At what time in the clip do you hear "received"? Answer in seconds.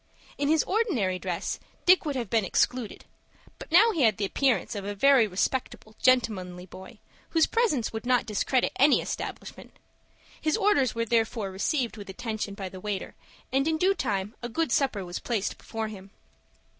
11.51-11.97